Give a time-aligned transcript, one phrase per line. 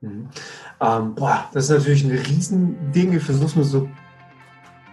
[0.00, 0.28] Mhm.
[0.80, 3.12] Ähm, boah, das ist natürlich ein Riesending.
[3.12, 3.88] Ich versuche es nur so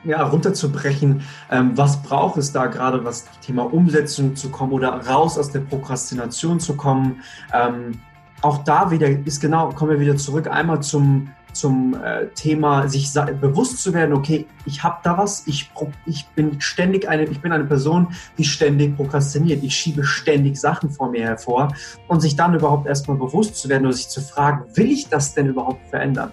[0.04, 1.22] ja, runterzubrechen.
[1.50, 5.62] Ähm, was braucht es da gerade, was Thema Umsetzung zu kommen oder raus aus der
[5.62, 7.22] Prokrastination zu kommen?
[7.54, 8.00] Ähm,
[8.42, 11.30] auch da wieder ist genau, kommen wir wieder zurück einmal zum
[11.60, 13.12] zum äh, Thema, sich
[13.42, 15.72] bewusst zu werden, okay, ich habe da was, ich,
[16.06, 18.08] ich bin ständig eine, ich bin eine Person,
[18.38, 21.74] die ständig prokrastiniert, ich schiebe ständig Sachen vor mir hervor
[22.08, 25.34] und sich dann überhaupt erstmal bewusst zu werden oder sich zu fragen, will ich das
[25.34, 26.32] denn überhaupt verändern?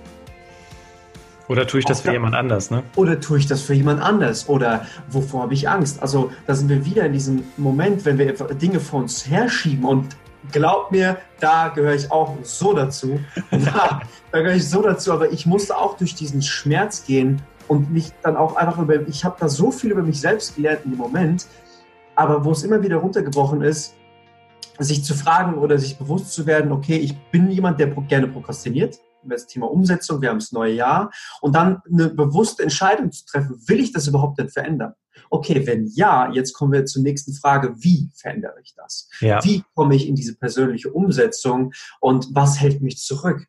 [1.49, 2.83] Oder tue ich das für jemand anders, ne?
[2.97, 4.49] Oder tue ich das für jemand anders?
[4.49, 6.01] Oder wovor habe ich Angst?
[6.01, 10.17] Also da sind wir wieder in diesem Moment, wenn wir Dinge vor uns herschieben und
[10.53, 13.21] glaub mir, da gehöre ich auch so dazu.
[13.51, 14.01] Da,
[14.33, 18.13] da gehöre ich so dazu, aber ich musste auch durch diesen Schmerz gehen und mich
[18.23, 20.99] dann auch einfach über, ich habe da so viel über mich selbst gelernt in dem
[20.99, 21.47] Moment,
[22.15, 23.95] aber wo es immer wieder runtergebrochen ist,
[24.79, 28.99] sich zu fragen oder sich bewusst zu werden, okay, ich bin jemand, der gerne prokrastiniert,
[29.23, 33.57] das Thema Umsetzung, wir haben das neue Jahr und dann eine bewusste Entscheidung zu treffen,
[33.67, 34.95] will ich das überhaupt denn verändern?
[35.35, 39.09] Okay, wenn ja, jetzt kommen wir zur nächsten Frage, wie verändere ich das?
[39.19, 39.43] Ja.
[39.43, 43.45] Wie komme ich in diese persönliche Umsetzung und was hält mich zurück?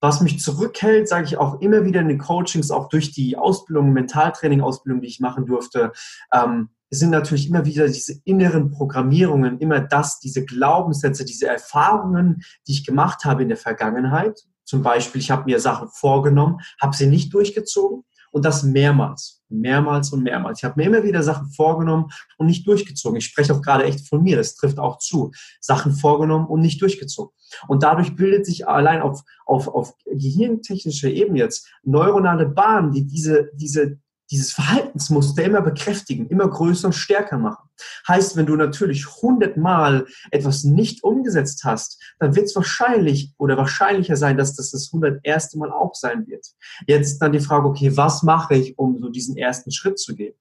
[0.00, 3.92] Was mich zurückhält, sage ich auch immer wieder in den Coachings, auch durch die Ausbildung,
[3.92, 5.92] Mentaltraining-Ausbildung, die ich machen durfte,
[6.32, 12.72] ähm, sind natürlich immer wieder diese inneren Programmierungen, immer das, diese Glaubenssätze, diese Erfahrungen, die
[12.72, 14.46] ich gemacht habe in der Vergangenheit.
[14.64, 20.12] Zum Beispiel, ich habe mir Sachen vorgenommen, habe sie nicht durchgezogen und das mehrmals, mehrmals
[20.12, 20.60] und mehrmals.
[20.60, 23.18] Ich habe mir immer wieder Sachen vorgenommen und nicht durchgezogen.
[23.18, 25.32] Ich spreche auch gerade echt von mir, das trifft auch zu.
[25.60, 27.34] Sachen vorgenommen und nicht durchgezogen.
[27.66, 33.50] Und dadurch bildet sich allein auf, auf, auf gehirntechnischer Ebene jetzt neuronale Bahnen, die diese,
[33.54, 33.98] diese
[34.30, 37.68] dieses Verhaltensmuster immer bekräftigen, immer größer und stärker machen.
[38.06, 44.16] Heißt, wenn du natürlich hundertmal etwas nicht umgesetzt hast, dann wird es wahrscheinlich oder wahrscheinlicher
[44.16, 46.46] sein, dass das das hunderterste Mal auch sein wird.
[46.86, 50.34] Jetzt dann die Frage, okay, was mache ich, um so diesen ersten Schritt zu gehen?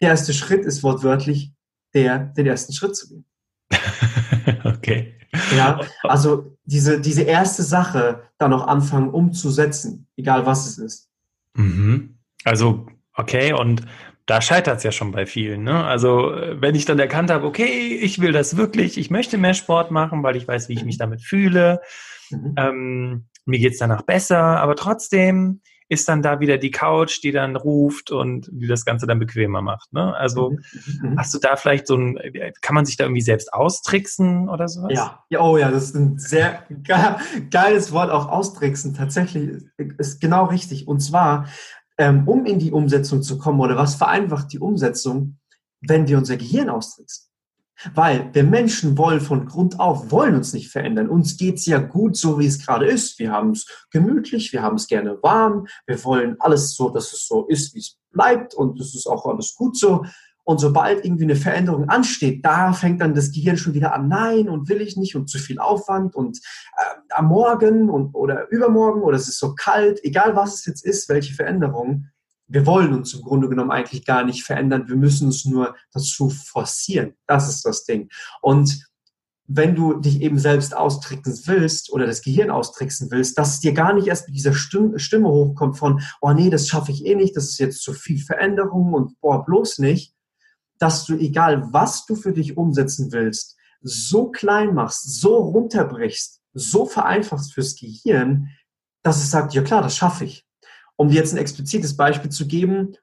[0.00, 1.52] Der erste Schritt ist wortwörtlich
[1.94, 3.24] der, den ersten Schritt zu gehen.
[4.64, 5.14] okay.
[5.56, 11.08] Ja, also diese, diese erste Sache dann auch anfangen umzusetzen, egal was es ist.
[11.54, 12.18] Mhm.
[12.44, 13.82] Also Okay, und
[14.26, 15.64] da scheitert es ja schon bei vielen.
[15.64, 15.84] Ne?
[15.84, 19.90] Also wenn ich dann erkannt habe, okay, ich will das wirklich, ich möchte mehr Sport
[19.90, 21.80] machen, weil ich weiß, wie ich mich damit fühle,
[22.30, 22.54] mhm.
[22.56, 25.60] ähm, mir geht's danach besser, aber trotzdem
[25.90, 29.60] ist dann da wieder die Couch, die dann ruft und die das Ganze dann bequemer
[29.60, 29.92] macht.
[29.92, 30.16] Ne?
[30.16, 31.10] Also mhm.
[31.10, 31.18] mhm.
[31.18, 32.18] hast du da vielleicht so ein,
[32.62, 34.92] kann man sich da irgendwie selbst austricksen oder sowas?
[34.94, 36.62] Ja, ja oh ja, das ist ein sehr
[37.50, 38.94] geiles Wort, auch austricksen.
[38.94, 39.62] Tatsächlich
[39.98, 40.88] ist genau richtig.
[40.88, 41.46] Und zwar
[41.98, 45.38] ähm, um in die Umsetzung zu kommen oder was vereinfacht die Umsetzung,
[45.80, 47.30] wenn wir unser Gehirn austricksen.
[47.92, 51.08] Weil wir Menschen wollen von Grund auf, wollen uns nicht verändern.
[51.08, 53.18] Uns geht's ja gut, so wie es gerade ist.
[53.18, 57.26] Wir haben es gemütlich, wir haben es gerne warm, wir wollen alles so, dass es
[57.26, 60.04] so ist, wie es bleibt und es ist auch alles gut so.
[60.44, 64.48] Und sobald irgendwie eine Veränderung ansteht, da fängt dann das Gehirn schon wieder an, nein
[64.48, 66.38] und will ich nicht und zu viel Aufwand und
[66.76, 70.84] äh, am Morgen und, oder übermorgen oder es ist so kalt, egal was es jetzt
[70.84, 72.08] ist, welche Veränderung,
[72.46, 76.28] wir wollen uns im Grunde genommen eigentlich gar nicht verändern, wir müssen uns nur dazu
[76.28, 77.14] forcieren.
[77.26, 78.10] Das ist das Ding.
[78.42, 78.86] Und
[79.46, 83.72] wenn du dich eben selbst austricksen willst oder das Gehirn austricksen willst, dass es dir
[83.72, 87.36] gar nicht erst mit dieser Stimme, hochkommt von, oh nee, das schaffe ich eh nicht,
[87.36, 90.13] das ist jetzt zu viel Veränderung und boah, bloß nicht,
[90.78, 96.86] dass du, egal was du für dich umsetzen willst, so klein machst, so runterbrichst, so
[96.86, 98.48] vereinfachst fürs Gehirn,
[99.02, 100.46] dass es sagt, ja klar, das schaffe ich.
[100.96, 102.96] Um dir jetzt ein explizites Beispiel zu geben,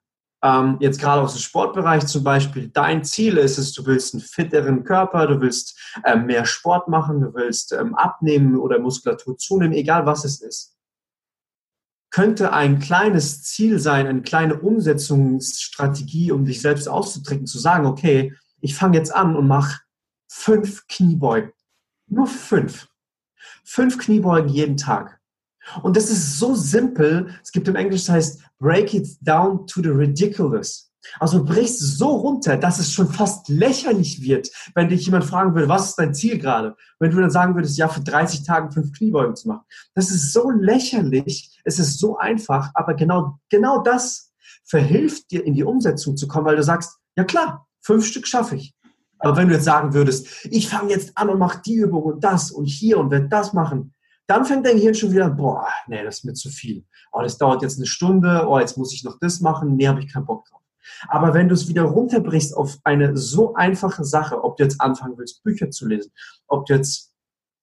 [0.44, 4.22] ähm, jetzt gerade aus dem Sportbereich zum Beispiel, dein Ziel ist es, du willst einen
[4.22, 9.74] fitteren Körper, du willst ähm, mehr Sport machen, du willst ähm, abnehmen oder Muskulatur zunehmen,
[9.74, 10.76] egal was es ist
[12.12, 18.34] könnte ein kleines Ziel sein, eine kleine Umsetzungsstrategie, um dich selbst auszudrücken, zu sagen, okay,
[18.60, 19.80] ich fange jetzt an und mache
[20.28, 21.52] fünf Kniebeugen.
[22.08, 22.88] Nur fünf.
[23.64, 25.20] Fünf Kniebeugen jeden Tag.
[25.82, 27.34] Und das ist so simpel.
[27.42, 30.91] Es gibt im Englisch, das heißt, break it down to the ridiculous.
[31.20, 35.70] Also brichst so runter, dass es schon fast lächerlich wird, wenn dich jemand fragen würde,
[35.70, 36.76] was ist dein Ziel gerade?
[37.00, 39.64] Wenn du dann sagen würdest, ja, für 30 Tage fünf Kniebeugen zu machen.
[39.96, 44.32] Das ist so lächerlich, es ist so einfach, aber genau, genau das
[44.64, 48.56] verhilft dir in die Umsetzung zu kommen, weil du sagst, ja klar, fünf Stück schaffe
[48.56, 48.76] ich.
[49.20, 52.24] Aber wenn du jetzt sagen würdest, ich fange jetzt an und mache die Übung und
[52.24, 53.94] das und hier und werde das machen,
[54.28, 56.86] dann fängt dein Gehirn schon wieder an, boah, nee, das ist mir zu viel.
[57.12, 60.00] Oh, das dauert jetzt eine Stunde, oh, jetzt muss ich noch das machen, nee, habe
[60.00, 60.61] ich keinen Bock drauf.
[61.08, 65.18] Aber wenn du es wieder runterbrichst auf eine so einfache Sache, ob du jetzt anfangen
[65.18, 66.12] willst, Bücher zu lesen,
[66.48, 67.14] ob du jetzt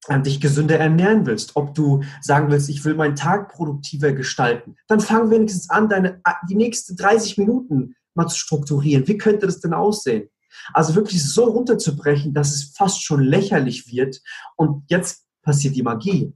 [0.09, 4.77] äh, dich gesünder ernähren willst, ob du sagen willst, ich will meinen Tag produktiver gestalten,
[4.87, 9.07] dann fang wenigstens an, deine, die nächsten 30 Minuten mal zu strukturieren.
[9.07, 10.29] Wie könnte das denn aussehen?
[10.73, 14.21] Also wirklich so runterzubrechen, dass es fast schon lächerlich wird.
[14.57, 16.35] Und jetzt passiert die Magie.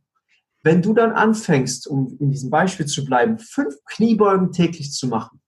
[0.62, 5.40] Wenn du dann anfängst, um in diesem Beispiel zu bleiben, fünf Kniebeugen täglich zu machen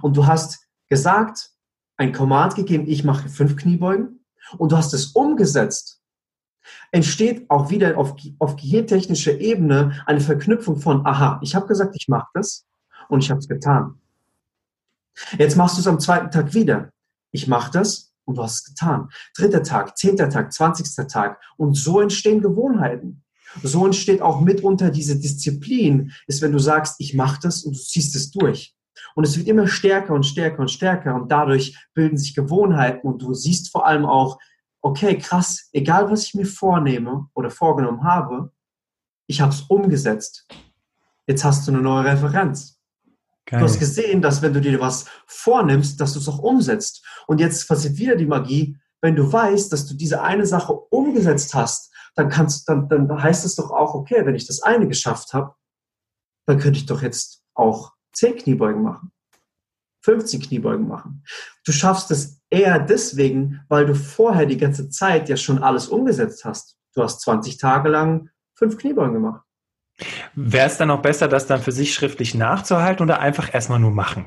[0.00, 1.52] und du hast gesagt,
[1.96, 4.26] ein Command gegeben, ich mache fünf Kniebeugen
[4.58, 6.02] und du hast es umgesetzt,
[6.90, 12.08] entsteht auch wieder auf, auf gehirntechnischer Ebene eine Verknüpfung von, aha, ich habe gesagt, ich
[12.08, 12.66] mache das
[13.08, 14.02] und ich habe es getan.
[15.38, 16.92] Jetzt machst du es am zweiten Tag wieder.
[17.30, 19.08] Ich mache das und du hast es getan.
[19.34, 21.40] Dritter Tag, zehnter Tag, zwanzigster Tag.
[21.56, 23.22] Und so entstehen Gewohnheiten.
[23.62, 27.80] So entsteht auch mitunter diese Disziplin, ist, wenn du sagst, ich mache das und du
[27.80, 28.76] ziehst es durch.
[29.14, 33.22] Und es wird immer stärker und stärker und stärker und dadurch bilden sich Gewohnheiten und
[33.22, 34.38] du siehst vor allem auch,
[34.80, 38.52] okay, krass, egal was ich mir vornehme oder vorgenommen habe,
[39.26, 40.46] ich habe es umgesetzt.
[41.26, 42.80] Jetzt hast du eine neue Referenz.
[43.46, 43.60] Geil.
[43.60, 47.04] Du hast gesehen, dass wenn du dir was vornimmst, dass du es auch umsetzt.
[47.26, 51.54] Und jetzt passiert wieder die Magie, wenn du weißt, dass du diese eine Sache umgesetzt
[51.54, 55.32] hast, dann kannst, dann, dann heißt es doch auch, okay, wenn ich das eine geschafft
[55.32, 55.54] habe,
[56.46, 59.12] dann könnte ich doch jetzt auch 10 Kniebeugen machen,
[60.04, 61.24] 15 Kniebeugen machen.
[61.64, 66.44] Du schaffst es eher deswegen, weil du vorher die ganze Zeit ja schon alles umgesetzt
[66.44, 66.76] hast.
[66.94, 69.42] Du hast 20 Tage lang fünf Kniebeugen gemacht.
[70.34, 73.90] Wäre es dann auch besser, das dann für sich schriftlich nachzuhalten oder einfach erstmal nur
[73.90, 74.26] machen?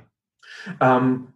[0.80, 1.28] Ähm,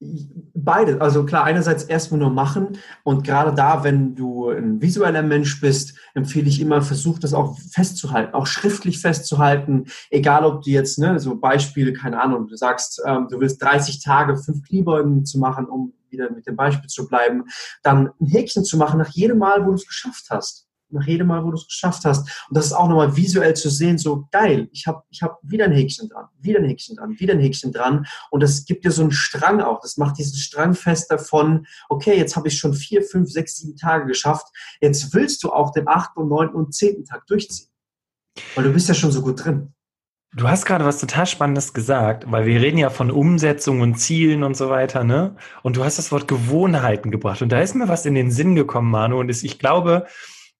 [0.00, 5.60] Beide, also klar, einerseits erstmal nur machen und gerade da, wenn du ein visueller Mensch
[5.60, 11.00] bist, empfehle ich immer, versuch das auch festzuhalten, auch schriftlich festzuhalten, egal ob du jetzt,
[11.00, 15.40] ne, so Beispiel, keine Ahnung, du sagst, ähm, du willst 30 Tage fünf Kniebeugen zu
[15.40, 17.44] machen, um wieder mit dem Beispiel zu bleiben,
[17.82, 21.26] dann ein Häkchen zu machen nach jedem Mal, wo du es geschafft hast nach jedem
[21.28, 22.20] Mal, wo du es geschafft hast.
[22.48, 25.64] Und das ist auch nochmal visuell zu sehen, so geil, ich habe ich hab wieder
[25.64, 28.06] ein Häkchen dran, wieder ein Häkchen dran, wieder ein Häkchen dran.
[28.30, 29.80] Und das gibt dir so einen Strang auch.
[29.80, 33.76] Das macht diesen Strang fest davon, okay, jetzt habe ich schon vier, fünf, sechs, sieben
[33.76, 34.46] Tage geschafft.
[34.80, 37.68] Jetzt willst du auch den achten neunten und zehnten Tag durchziehen.
[38.54, 39.74] Weil du bist ja schon so gut drin.
[40.36, 44.42] Du hast gerade was total Spannendes gesagt, weil wir reden ja von Umsetzung und Zielen
[44.42, 45.36] und so weiter, ne?
[45.62, 47.40] Und du hast das Wort Gewohnheiten gebracht.
[47.40, 49.18] Und da ist mir was in den Sinn gekommen, Manu.
[49.18, 50.06] Und ich glaube,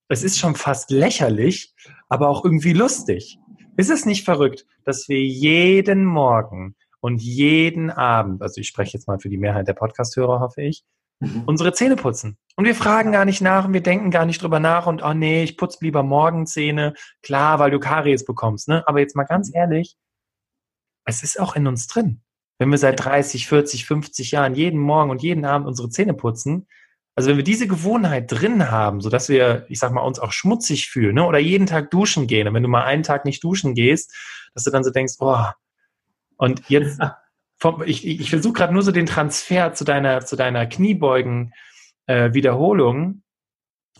[0.08, 1.74] es ist schon fast lächerlich,
[2.08, 3.38] aber auch irgendwie lustig.
[3.76, 9.06] Ist es nicht verrückt, dass wir jeden Morgen und jeden Abend, also ich spreche jetzt
[9.06, 10.82] mal für die Mehrheit der Podcast-Hörer, hoffe ich,
[11.20, 11.44] mhm.
[11.46, 12.38] unsere Zähne putzen.
[12.56, 15.14] Und wir fragen gar nicht nach und wir denken gar nicht drüber nach und, oh
[15.14, 16.94] nee, ich putze lieber morgen Zähne.
[17.22, 18.82] Klar, weil du Karies bekommst, ne?
[18.88, 19.96] Aber jetzt mal ganz ehrlich,
[21.04, 22.22] es ist auch in uns drin.
[22.58, 26.66] Wenn wir seit 30, 40, 50 Jahren jeden Morgen und jeden Abend unsere Zähne putzen,
[27.18, 30.30] also wenn wir diese Gewohnheit drin haben, so dass wir, ich sag mal, uns auch
[30.30, 31.26] schmutzig fühlen, ne?
[31.26, 34.14] oder jeden Tag duschen gehen, und wenn du mal einen Tag nicht duschen gehst,
[34.54, 35.46] dass du dann so denkst, oh,
[36.36, 37.00] und jetzt,
[37.58, 41.52] vom, ich, ich versuche gerade nur so den Transfer zu deiner, zu deiner Kniebeugen
[42.06, 42.30] äh,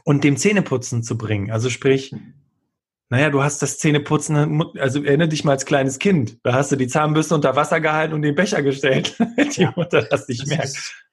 [0.05, 1.51] und dem Zähneputzen zu bringen.
[1.51, 2.15] Also sprich,
[3.09, 6.39] naja, du hast das Zähneputzen, also erinnere dich mal als kleines Kind.
[6.45, 9.17] Da hast du die Zahnbürste unter Wasser gehalten und den Becher gestellt.
[9.57, 11.08] die Mutter das nicht merkt.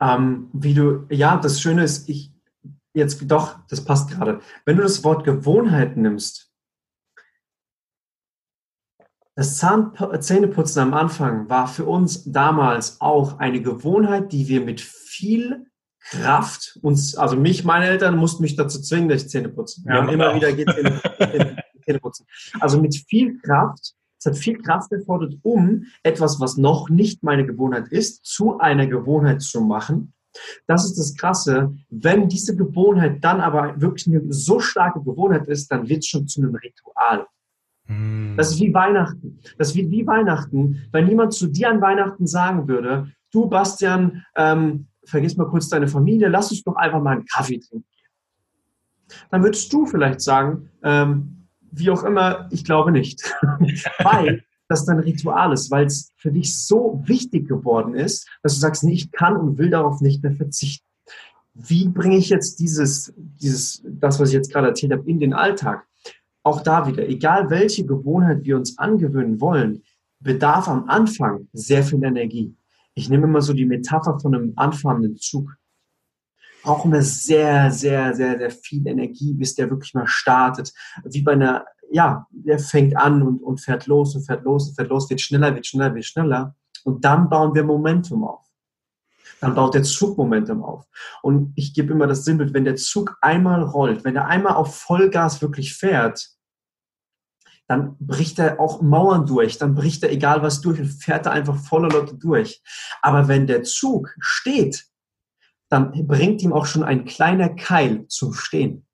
[0.00, 2.32] Ähm, wie du, ja, das Schöne ist, ich,
[2.94, 4.40] jetzt doch, das passt gerade.
[4.64, 6.50] Wenn du das Wort Gewohnheit nimmst,
[9.36, 14.80] das Zahn Zähneputzen am Anfang war für uns damals auch eine Gewohnheit, die wir mit
[14.80, 15.66] viel
[16.00, 19.82] Kraft uns, also mich, meine Eltern mussten mich dazu zwingen, dass ich Zähne putze.
[19.84, 20.34] Wir ja, haben immer auch.
[20.34, 20.54] wieder
[21.84, 22.26] Zähne putzen.
[22.58, 27.46] Also mit viel Kraft es hat viel Kraft erfordert, um etwas, was noch nicht meine
[27.46, 30.12] Gewohnheit ist, zu einer Gewohnheit zu machen.
[30.66, 31.74] Das ist das Krasse.
[31.88, 36.28] Wenn diese Gewohnheit dann aber wirklich eine so starke Gewohnheit ist, dann wird es schon
[36.28, 37.26] zu einem Ritual.
[37.86, 38.34] Hm.
[38.36, 39.40] Das ist wie Weihnachten.
[39.56, 44.86] Das wird wie Weihnachten, wenn niemand zu dir an Weihnachten sagen würde, du Bastian, ähm,
[45.04, 47.86] vergiss mal kurz deine Familie, lass uns doch einfach mal einen Kaffee trinken.
[49.30, 51.39] Dann würdest du vielleicht sagen, ähm,
[51.72, 53.22] wie auch immer, ich glaube nicht.
[53.98, 58.60] weil das dein Ritual ist, weil es für dich so wichtig geworden ist, dass du
[58.60, 60.86] sagst, nee, ich kann und will darauf nicht mehr verzichten.
[61.54, 65.32] Wie bringe ich jetzt dieses, dieses, das, was ich jetzt gerade erzählt habe, in den
[65.32, 65.86] Alltag?
[66.44, 69.82] Auch da wieder, egal welche Gewohnheit wir uns angewöhnen wollen,
[70.20, 72.54] bedarf am Anfang sehr viel Energie.
[72.94, 75.56] Ich nehme immer so die Metapher von einem anfahrenden Zug
[76.62, 80.72] brauchen wir sehr, sehr, sehr, sehr viel Energie, bis der wirklich mal startet.
[81.04, 84.74] Wie bei einer, ja, der fängt an und, und fährt los und fährt los und
[84.74, 86.54] fährt los, wird schneller, wird schneller, wird schneller.
[86.84, 88.46] Und dann bauen wir Momentum auf.
[89.40, 90.86] dann baut der Zug Momentum auf.
[91.22, 94.76] Und ich gebe immer das Sinnbild, wenn der Zug einmal rollt, wenn er einmal auf
[94.76, 96.30] Vollgas wirklich fährt,
[97.66, 101.32] dann bricht er auch Mauern durch, dann bricht er egal was durch und fährt er
[101.32, 102.62] einfach voller Leute durch.
[103.00, 104.89] Aber wenn der Zug steht,
[105.70, 108.86] dann bringt ihm auch schon ein kleiner Keil zum Stehen.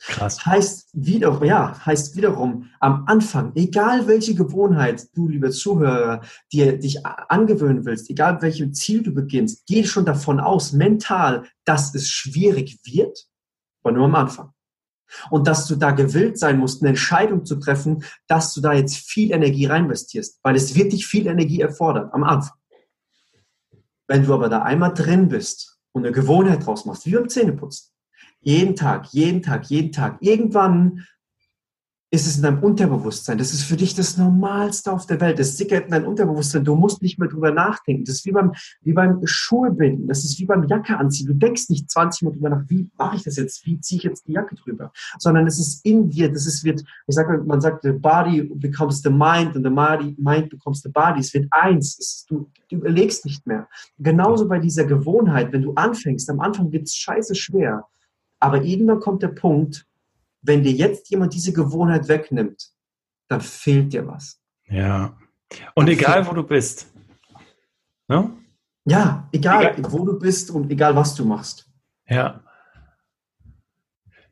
[0.00, 0.46] Krass.
[0.46, 6.20] Heißt wieder, ja, heißt wiederum am Anfang, egal welche Gewohnheit du, lieber Zuhörer,
[6.52, 11.94] dir dich angewöhnen willst, egal welchem Ziel du beginnst, geh schon davon aus, mental, dass
[11.96, 13.26] es schwierig wird,
[13.82, 14.52] aber nur am Anfang.
[15.30, 18.98] Und dass du da gewillt sein musst, eine Entscheidung zu treffen, dass du da jetzt
[18.98, 22.57] viel Energie reinvestierst, weil es wird dich viel Energie erfordern am Anfang.
[24.08, 27.90] Wenn du aber da einmal drin bist und eine Gewohnheit draus machst, wie beim Zähneputzen,
[28.40, 30.18] jeden Tag, jeden Tag, jeden Tag.
[30.20, 31.06] Irgendwann
[32.10, 33.36] ist es in deinem Unterbewusstsein.
[33.36, 35.38] Das ist für dich das Normalste auf der Welt.
[35.38, 36.64] Das sickert in dein Unterbewusstsein.
[36.64, 38.04] Du musst nicht mehr drüber nachdenken.
[38.04, 39.76] Das ist wie beim, wie beim Schuhe.
[40.06, 41.26] Das ist wie beim Jacke anziehen.
[41.26, 43.66] Du denkst nicht 20 Mal drüber nach, wie mache ich das jetzt?
[43.66, 44.90] Wie ziehe ich jetzt die Jacke drüber?
[45.18, 46.32] Sondern es ist in dir.
[46.32, 50.48] Das ist, wird, ich sage, man sagt, the body becomes the mind and the mind
[50.48, 51.20] becomes the body.
[51.20, 51.98] Es wird eins.
[51.98, 53.68] Es ist, du, du überlegst nicht mehr.
[53.98, 55.52] Genauso bei dieser Gewohnheit.
[55.52, 57.84] Wenn du anfängst, am Anfang wird es scheiße schwer.
[58.40, 59.84] Aber irgendwann kommt der Punkt,
[60.42, 62.70] wenn dir jetzt jemand diese Gewohnheit wegnimmt,
[63.28, 64.40] dann fehlt dir was.
[64.68, 65.16] Ja.
[65.74, 66.86] Und dann egal, wo du bist.
[68.08, 68.30] Ne?
[68.84, 71.68] Ja, egal, egal, wo du bist und egal, was du machst.
[72.08, 72.42] Ja.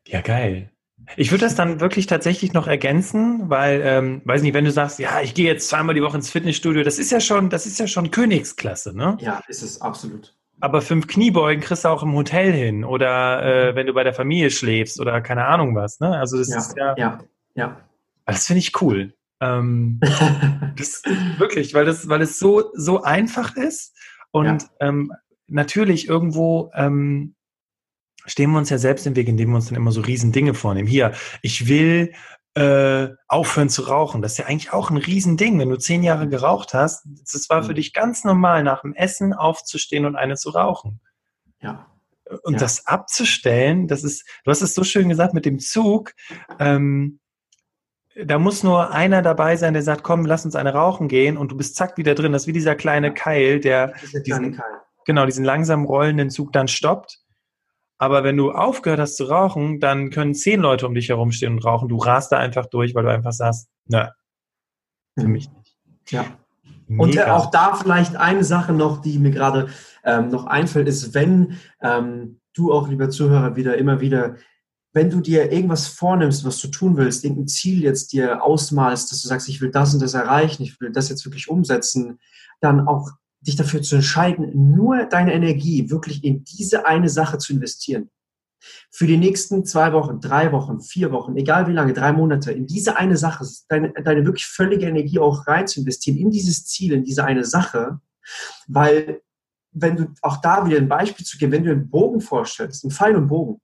[0.06, 0.70] Ja, geil.
[1.16, 4.98] Ich würde das dann wirklich tatsächlich noch ergänzen, weil, ähm, weiß nicht, wenn du sagst,
[4.98, 7.78] ja, ich gehe jetzt zweimal die Woche ins Fitnessstudio, das ist ja schon, das ist
[7.78, 9.16] ja schon Königsklasse, ne?
[9.20, 10.34] Ja, ist es absolut.
[10.60, 14.14] Aber fünf Kniebeugen kriegst du auch im Hotel hin oder äh, wenn du bei der
[14.14, 16.00] Familie schläfst oder keine Ahnung was.
[16.00, 16.16] Ne?
[16.16, 16.94] Also das ja, ist ja.
[16.96, 17.18] Ja,
[17.54, 17.80] ja.
[18.25, 19.14] Das finde ich cool.
[19.40, 20.00] Ähm,
[20.76, 21.02] das,
[21.38, 23.94] wirklich, weil das, weil es so, so einfach ist
[24.30, 24.68] und ja.
[24.80, 25.12] ähm,
[25.46, 27.34] natürlich irgendwo ähm,
[28.25, 30.54] stehen wir uns ja selbst im Weg, indem wir uns dann immer so riesen Dinge
[30.54, 30.88] vornehmen.
[30.88, 32.12] Hier, ich will
[32.56, 34.22] äh, aufhören zu rauchen.
[34.22, 35.58] Das ist ja eigentlich auch ein Riesending.
[35.58, 37.76] Wenn du zehn Jahre geraucht hast, das war für mhm.
[37.76, 41.00] dich ganz normal, nach dem Essen aufzustehen und eine zu rauchen.
[41.60, 41.86] Ja.
[42.42, 42.58] Und ja.
[42.58, 46.14] das abzustellen, das ist, du hast es so schön gesagt mit dem Zug,
[46.58, 47.20] ähm,
[48.25, 51.52] da muss nur einer dabei sein, der sagt, komm, lass uns eine rauchen gehen und
[51.52, 52.32] du bist zack wieder drin.
[52.32, 53.92] Das ist wie dieser kleine Keil, der
[54.25, 54.80] diesen, Keil.
[55.04, 57.18] genau diesen langsam rollenden Zug dann stoppt
[57.98, 61.64] aber wenn du aufgehört hast zu rauchen, dann können zehn Leute um dich herumstehen und
[61.64, 61.88] rauchen.
[61.88, 64.04] Du rast da einfach durch, weil du einfach sagst, nö,
[65.16, 65.32] für hm.
[65.32, 65.76] mich nicht.
[66.08, 66.24] Ja.
[66.88, 67.02] Mega.
[67.02, 69.68] Und äh, auch da vielleicht eine Sache noch, die mir gerade
[70.04, 74.36] ähm, noch einfällt, ist, wenn ähm, du auch, lieber Zuhörer, wieder immer wieder,
[74.92, 79.20] wenn du dir irgendwas vornimmst, was du tun willst, irgendein Ziel jetzt dir ausmalst, dass
[79.20, 82.18] du sagst, ich will das und das erreichen, ich will das jetzt wirklich umsetzen,
[82.60, 83.10] dann auch
[83.46, 88.10] dich dafür zu entscheiden, nur deine Energie wirklich in diese eine Sache zu investieren.
[88.90, 92.66] Für die nächsten zwei Wochen, drei Wochen, vier Wochen, egal wie lange, drei Monate, in
[92.66, 96.92] diese eine Sache, deine, deine wirklich völlige Energie auch rein zu investieren, in dieses Ziel,
[96.92, 98.00] in diese eine Sache,
[98.66, 99.20] weil
[99.72, 102.90] wenn du auch da wieder ein Beispiel zu geben, wenn du einen Bogen vorstellst, einen
[102.90, 103.60] Pfeil und Bogen,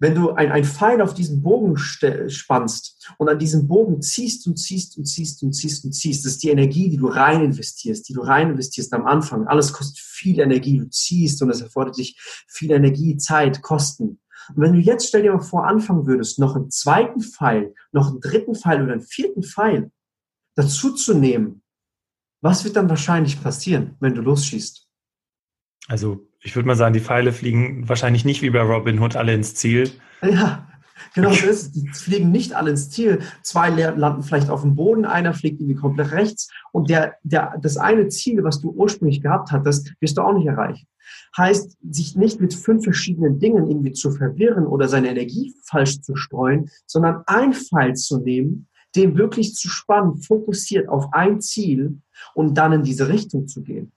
[0.00, 4.56] wenn du ein, ein Pfeil auf diesen Bogen spannst und an diesem Bogen ziehst und
[4.56, 8.08] ziehst und ziehst und ziehst und ziehst, das ist die Energie, die du rein investierst,
[8.08, 9.46] die du rein investierst am Anfang.
[9.46, 14.20] Alles kostet viel Energie, du ziehst und es erfordert dich viel Energie, Zeit, Kosten.
[14.54, 18.08] Und wenn du jetzt, stell dir mal vor, anfangen würdest, noch einen zweiten Pfeil, noch
[18.08, 19.90] einen dritten Pfeil oder einen vierten Pfeil
[20.54, 21.62] dazu zu nehmen,
[22.40, 24.86] was wird dann wahrscheinlich passieren, wenn du losschießt?
[25.88, 29.34] Also ich würde mal sagen, die Pfeile fliegen wahrscheinlich nicht wie bei Robin Hood alle
[29.34, 29.90] ins Ziel.
[30.22, 30.68] Ja,
[31.14, 31.72] genau so ist es.
[31.72, 33.20] Die fliegen nicht alle ins Ziel.
[33.42, 37.76] Zwei landen vielleicht auf dem Boden, einer fliegt irgendwie komplett rechts und der, der, das
[37.76, 40.86] eine Ziel, was du ursprünglich gehabt hattest, wirst du auch nicht erreichen.
[41.36, 46.16] Heißt, sich nicht mit fünf verschiedenen Dingen irgendwie zu verwirren oder seine Energie falsch zu
[46.16, 51.98] streuen, sondern ein Pfeil zu nehmen, den wirklich zu spannen, fokussiert auf ein Ziel
[52.34, 53.92] und dann in diese Richtung zu gehen.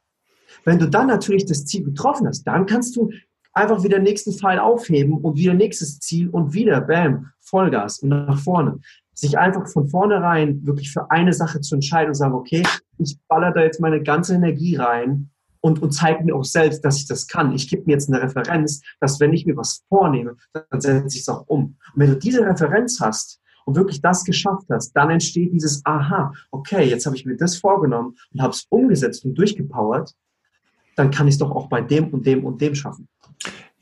[0.65, 3.09] Wenn du dann natürlich das Ziel getroffen hast, dann kannst du
[3.53, 8.09] einfach wieder den nächsten Pfeil aufheben und wieder nächstes Ziel und wieder, bam, Vollgas und
[8.09, 8.79] nach vorne.
[9.13, 12.63] Sich einfach von vornherein wirklich für eine Sache zu entscheiden und sagen, okay,
[12.97, 16.97] ich baller da jetzt meine ganze Energie rein und, und zeige mir auch selbst, dass
[16.97, 17.53] ich das kann.
[17.53, 21.21] Ich gebe mir jetzt eine Referenz, dass wenn ich mir was vornehme, dann setze ich
[21.21, 21.63] es auch um.
[21.63, 26.33] Und wenn du diese Referenz hast und wirklich das geschafft hast, dann entsteht dieses Aha,
[26.49, 30.15] okay, jetzt habe ich mir das vorgenommen und habe es umgesetzt und durchgepowert
[31.01, 33.08] dann kann ich es doch auch bei dem und dem und dem schaffen.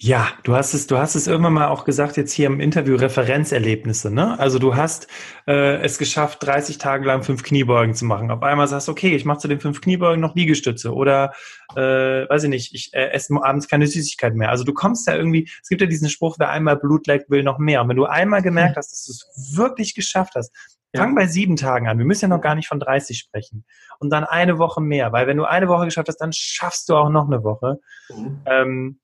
[0.02, 2.96] Ja, du hast es, du hast es irgendwann mal auch gesagt, jetzt hier im Interview
[2.96, 4.40] Referenzerlebnisse, ne?
[4.40, 5.08] Also du hast
[5.46, 8.32] äh, es geschafft, 30 Tage lang fünf Kniebeugen zu machen.
[8.32, 11.34] Auf einmal sagst du, okay, ich mache zu den fünf Kniebeugen noch Liegestütze oder
[11.76, 14.52] äh, weiß ich nicht, ich äh, esse abends keine Süßigkeit mehr.
[14.52, 17.44] Also du kommst ja irgendwie, es gibt ja diesen Spruch, wer einmal Blut leckt, will
[17.44, 17.82] noch mehr.
[17.82, 20.54] Und wenn du einmal gemerkt hast, dass du es wirklich geschafft hast,
[20.94, 21.02] ja.
[21.02, 21.98] fang bei sieben Tagen an.
[21.98, 23.66] Wir müssen ja noch gar nicht von 30 sprechen.
[24.00, 26.96] Und dann eine Woche mehr, weil wenn du eine Woche geschafft hast, dann schaffst du
[26.96, 27.80] auch noch eine Woche.
[28.10, 28.42] Mhm.
[28.46, 29.00] Ähm,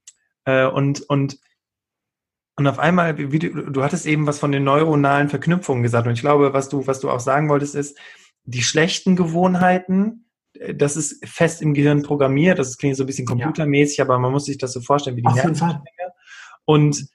[0.46, 1.38] äh, und, und,
[2.56, 6.08] und auf einmal, wie du, du hattest eben was von den neuronalen Verknüpfungen gesagt.
[6.08, 7.98] Und ich glaube, was du, was du auch sagen wolltest, ist,
[8.46, 12.60] die schlechten Gewohnheiten, äh, das ist fest im Gehirn programmiert.
[12.60, 14.06] Das klingt so ein bisschen computermäßig, ja.
[14.06, 15.84] aber man muss sich das so vorstellen wie die Nervenstränge.
[16.66, 17.08] Und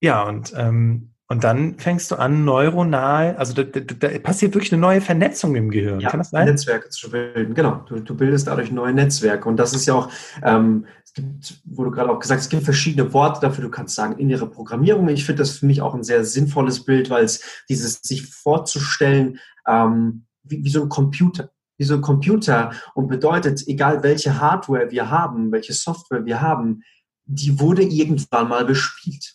[0.00, 4.70] ja, und ähm, und dann fängst du an, neuronal, also da, da, da, passiert wirklich
[4.70, 5.98] eine neue Vernetzung im Gehirn.
[5.98, 6.44] Ja, Kann das sein?
[6.44, 7.76] Netzwerke zu bilden, genau.
[7.88, 9.48] Du, du bildest dadurch neue Netzwerke.
[9.48, 10.10] Und das ist ja auch,
[10.42, 13.64] ähm, es gibt, wo du gerade auch gesagt hast, es gibt verschiedene Worte dafür.
[13.64, 15.08] Du kannst sagen, innere Programmierung.
[15.08, 19.38] Ich finde das für mich auch ein sehr sinnvolles Bild, weil es dieses sich vorzustellen,
[19.66, 21.48] ähm, wie, wie so ein Computer
[21.78, 26.82] wie so ein Computer und bedeutet, egal welche Hardware wir haben, welche Software wir haben,
[27.24, 29.32] die wurde irgendwann mal bespielt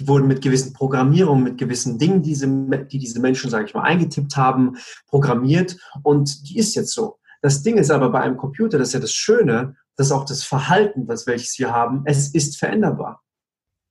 [0.00, 3.74] die wurden mit gewissen Programmierungen, mit gewissen Dingen, die diese, die diese Menschen, sage ich
[3.74, 7.18] mal, eingetippt haben, programmiert und die ist jetzt so.
[7.42, 10.42] Das Ding ist aber bei einem Computer, das ist ja das Schöne, dass auch das
[10.42, 13.22] Verhalten, das welches wir haben, es ist veränderbar.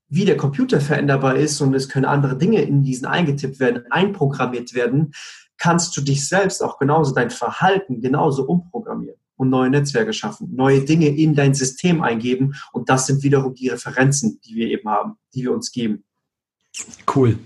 [0.07, 4.73] Wie der Computer veränderbar ist und es können andere Dinge in diesen eingetippt werden, einprogrammiert
[4.73, 5.11] werden,
[5.57, 9.08] kannst du dich selbst auch genauso, dein Verhalten genauso umprogrammieren
[9.39, 13.69] und neue Netzwerke schaffen, neue Dinge in dein System eingeben und das sind wiederum die
[13.69, 16.03] Referenzen, die wir eben haben, die wir uns geben.
[17.15, 17.39] Cool.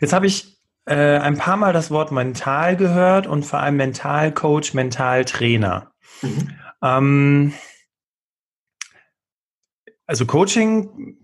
[0.00, 4.74] Jetzt habe ich äh, ein paar Mal das Wort mental gehört und vor allem Mentalcoach,
[4.74, 5.92] Mentaltrainer.
[6.20, 6.50] Mhm.
[6.82, 7.52] Ähm,
[10.06, 11.16] also Coaching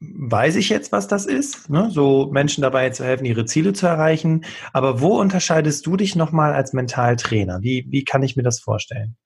[0.00, 1.90] weiß ich jetzt, was das ist, ne?
[1.92, 4.44] so Menschen dabei zu helfen, ihre Ziele zu erreichen.
[4.72, 7.62] Aber wo unterscheidest du dich nochmal als Mentaltrainer?
[7.62, 9.16] Wie, wie kann ich mir das vorstellen?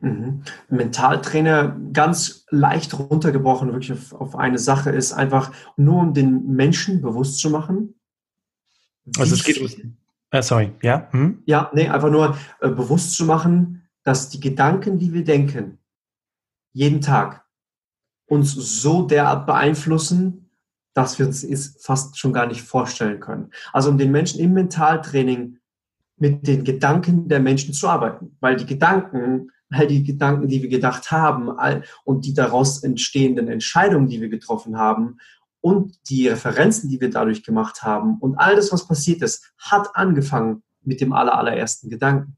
[0.00, 0.42] Mhm.
[0.68, 7.02] Mentaltrainer ganz leicht runtergebrochen, wirklich auf, auf, eine Sache ist einfach nur um den Menschen
[7.02, 7.94] bewusst zu machen.
[9.18, 9.96] Also es geht um.
[10.30, 11.08] Äh, sorry, ja?
[11.10, 11.42] Hm?
[11.44, 15.78] Ja, nee, einfach nur äh, bewusst zu machen, dass die Gedanken, die wir denken,
[16.72, 17.44] jeden Tag
[18.26, 20.50] uns so derart beeinflussen,
[20.94, 23.50] dass wir uns es fast schon gar nicht vorstellen können.
[23.72, 25.58] Also um den Menschen im Mentaltraining
[26.16, 30.68] mit den Gedanken der Menschen zu arbeiten, weil die Gedanken all die Gedanken, die wir
[30.68, 35.18] gedacht haben all, und die daraus entstehenden Entscheidungen, die wir getroffen haben
[35.60, 39.94] und die Referenzen, die wir dadurch gemacht haben und all das, was passiert ist, hat
[39.94, 42.36] angefangen mit dem allerersten Gedanken.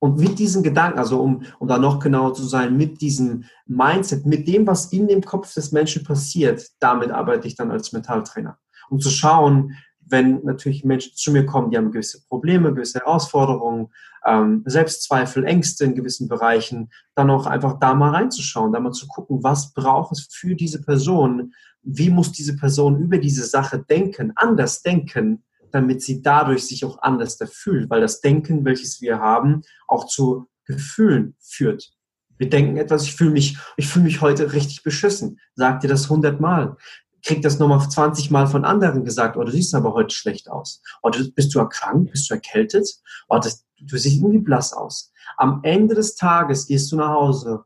[0.00, 4.26] Und mit diesen Gedanken, also um, um da noch genauer zu sein, mit diesem Mindset,
[4.26, 8.58] mit dem, was in dem Kopf des Menschen passiert, damit arbeite ich dann als Mentaltrainer.
[8.90, 9.74] Um zu schauen,
[10.10, 13.88] wenn natürlich Menschen zu mir kommen, die haben gewisse Probleme, gewisse Herausforderungen,
[14.26, 19.06] ähm, Selbstzweifel, Ängste in gewissen Bereichen, dann auch einfach da mal reinzuschauen, da mal zu
[19.06, 24.32] gucken, was braucht es für diese Person, wie muss diese Person über diese Sache denken,
[24.34, 29.62] anders denken, damit sie dadurch sich auch anders fühlt, weil das Denken, welches wir haben,
[29.86, 31.92] auch zu Gefühlen führt.
[32.36, 35.40] Wir denken etwas, ich fühle mich, ich fühle mich heute richtig beschissen.
[35.54, 36.76] Sag dir das hundertmal
[37.22, 40.82] kriegt das nochmal 20 Mal von anderen gesagt, oh, du siehst aber heute schlecht aus.
[41.02, 42.12] Oder oh, bist du erkrankt?
[42.12, 42.88] Bist du erkältet?
[43.28, 45.12] Oh, das, du siehst irgendwie blass aus.
[45.36, 47.64] Am Ende des Tages gehst du nach Hause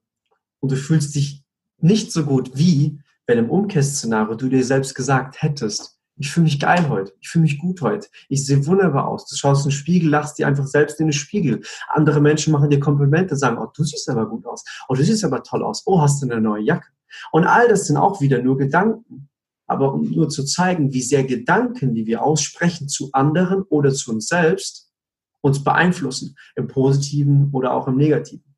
[0.61, 1.43] und du fühlst dich
[1.79, 6.61] nicht so gut wie, wenn im Umkehrsszenario du dir selbst gesagt hättest, ich fühle mich
[6.61, 9.27] geil heute, ich fühle mich gut heute, ich sehe wunderbar aus.
[9.27, 11.63] Du schaust in den Spiegel, lachst dir einfach selbst in den Spiegel.
[11.89, 15.25] Andere Menschen machen dir Komplimente, sagen, oh, du siehst aber gut aus, oh, du siehst
[15.25, 16.89] aber toll aus, oh, hast du eine neue Jacke.
[17.31, 19.29] Und all das sind auch wieder nur Gedanken
[19.73, 24.13] aber um nur zu zeigen, wie sehr Gedanken, die wir aussprechen zu anderen oder zu
[24.13, 24.91] uns selbst,
[25.41, 28.53] uns beeinflussen, im positiven oder auch im negativen.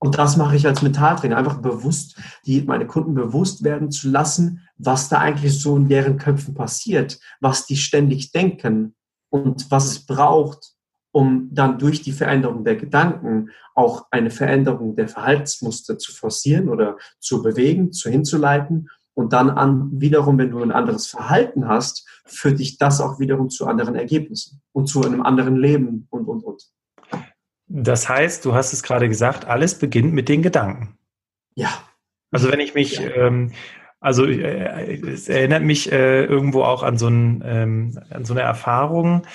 [0.00, 4.68] Und das mache ich als Mentaltrainer, einfach bewusst, die meine Kunden bewusst werden zu lassen,
[4.76, 8.94] was da eigentlich so in deren Köpfen passiert, was die ständig denken
[9.28, 10.74] und was es braucht,
[11.10, 16.96] um dann durch die Veränderung der Gedanken auch eine Veränderung der Verhaltensmuster zu forcieren oder
[17.18, 22.60] zu bewegen, zu hinzuleiten und dann an, wiederum, wenn du ein anderes Verhalten hast, führt
[22.60, 26.62] dich das auch wiederum zu anderen Ergebnissen und zu einem anderen Leben und, und, und.
[27.66, 30.98] Das heißt, du hast es gerade gesagt, alles beginnt mit den Gedanken.
[31.56, 31.68] Ja.
[32.30, 33.10] Also wenn ich mich, ja.
[33.10, 33.50] ähm,
[33.98, 38.42] also äh, es erinnert mich äh, irgendwo auch an so, ein, ähm, an so eine
[38.42, 39.26] Erfahrung.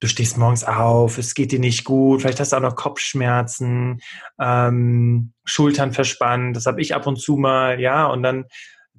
[0.00, 4.02] du stehst morgens auf, es geht dir nicht gut, vielleicht hast du auch noch Kopfschmerzen,
[4.38, 8.44] ähm, Schultern verspannt, das habe ich ab und zu mal, ja, und dann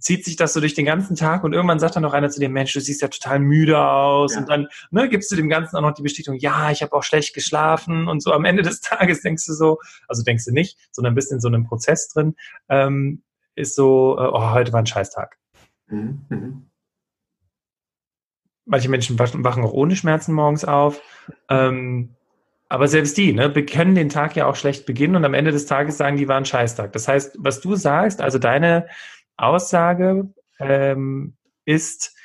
[0.02, 2.40] zieht sich das so durch den ganzen Tag und irgendwann sagt dann noch einer zu
[2.40, 4.42] dem Mensch, du siehst ja total müde aus ja.
[4.42, 7.04] und dann ne, gibst du dem Ganzen auch noch die Bestätigung, ja, ich habe auch
[7.04, 10.78] schlecht geschlafen und so am Ende des Tages denkst du so, also denkst du nicht,
[10.92, 12.36] sondern bist in so einem Prozess drin,
[12.70, 13.22] ähm,
[13.56, 15.38] ist so, äh, oh, heute war ein Scheißtag.
[15.88, 16.26] Mhm.
[16.30, 16.68] Mhm.
[18.66, 21.02] Manche Menschen wachen auch ohne Schmerzen morgens auf.
[21.50, 22.16] Ähm,
[22.70, 25.66] aber selbst die, ne, können den Tag ja auch schlecht beginnen und am Ende des
[25.66, 26.94] Tages sagen, die waren Scheißtag.
[26.94, 28.88] Das heißt, was du sagst, also deine
[29.42, 32.16] Aussage ähm, ist,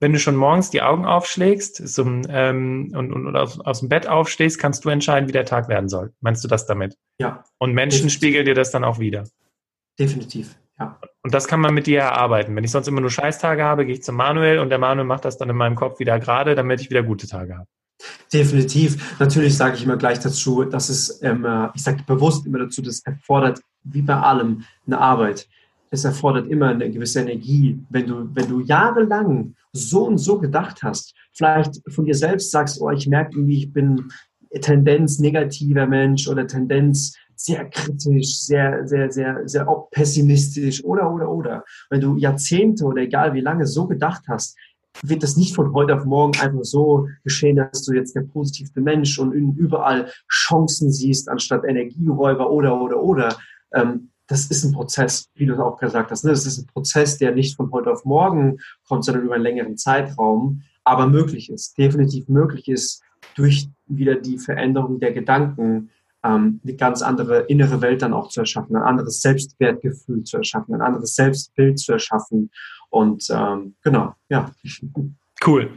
[0.00, 3.88] wenn du schon morgens die Augen aufschlägst so, ähm, und, und, und aus, aus, dem
[3.88, 6.12] Bett aufstehst, kannst du entscheiden, wie der Tag werden soll.
[6.20, 6.96] Meinst du das damit?
[7.18, 7.44] Ja.
[7.58, 8.16] Und Menschen Definitiv.
[8.16, 9.24] spiegeln dir das dann auch wieder.
[9.98, 10.98] Definitiv, ja.
[11.22, 12.54] Und das kann man mit dir erarbeiten.
[12.54, 15.24] Wenn ich sonst immer nur Scheißtage habe, gehe ich zum Manuel und der Manuel macht
[15.24, 17.68] das dann in meinem Kopf wieder gerade, damit ich wieder gute Tage habe.
[18.30, 19.18] Definitiv.
[19.18, 23.00] Natürlich sage ich immer gleich dazu, dass es, ähm, ich sage bewusst immer dazu, das
[23.00, 25.48] erfordert wie bei allem eine Arbeit
[25.90, 27.78] es erfordert immer eine gewisse Energie.
[27.90, 32.80] Wenn du, wenn du jahrelang so und so gedacht hast, vielleicht von dir selbst sagst,
[32.80, 34.10] oh, ich merke irgendwie, ich bin
[34.60, 41.64] Tendenz negativer Mensch oder Tendenz sehr kritisch, sehr, sehr, sehr, sehr pessimistisch oder, oder, oder.
[41.90, 44.56] Wenn du Jahrzehnte oder egal wie lange so gedacht hast,
[45.02, 48.80] wird das nicht von heute auf morgen einfach so geschehen, dass du jetzt der positivste
[48.80, 53.36] Mensch und überall Chancen siehst anstatt Energieräuber oder, oder, oder.
[53.74, 56.24] Ähm, das ist ein Prozess, wie du auch gesagt hast.
[56.24, 56.30] Ne?
[56.30, 58.58] Das ist ein Prozess, der nicht von heute auf morgen
[58.88, 63.02] kommt, sondern über einen längeren Zeitraum, aber möglich ist, definitiv möglich ist,
[63.34, 65.90] durch wieder die Veränderung der Gedanken
[66.24, 70.74] ähm, eine ganz andere innere Welt dann auch zu erschaffen, ein anderes Selbstwertgefühl zu erschaffen,
[70.74, 72.50] ein anderes Selbstbild zu erschaffen.
[72.90, 74.50] Und ähm, genau, ja.
[75.44, 75.70] Cool.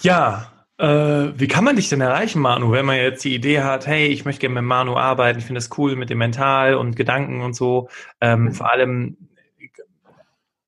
[0.00, 0.50] Ja,
[0.80, 4.06] äh, wie kann man dich denn erreichen, Manu, wenn man jetzt die Idee hat, hey,
[4.06, 7.42] ich möchte gerne mit Manu arbeiten, ich finde das cool mit dem Mental und Gedanken
[7.42, 7.88] und so.
[8.20, 8.54] Ähm, mhm.
[8.54, 9.16] Vor allem,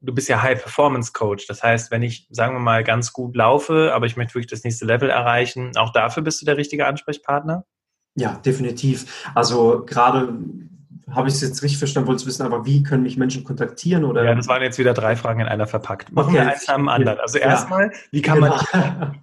[0.02, 1.46] du bist ja High Performance Coach.
[1.46, 4.64] Das heißt, wenn ich, sagen wir mal, ganz gut laufe, aber ich möchte wirklich das
[4.64, 7.64] nächste Level erreichen, auch dafür bist du der richtige Ansprechpartner?
[8.14, 9.30] Ja, definitiv.
[9.34, 10.34] Also gerade
[11.10, 12.08] habe ich es jetzt richtig verstanden?
[12.08, 14.04] Wolltest wissen, aber wie können mich Menschen kontaktieren?
[14.04, 14.24] Oder?
[14.24, 16.12] Ja, das waren jetzt wieder drei Fragen in einer verpackt.
[16.12, 16.44] Machen okay.
[16.44, 17.18] wir eins nach dem anderen.
[17.18, 17.46] Also ja.
[17.46, 18.56] erstmal, wie kann genau.
[18.72, 19.20] man.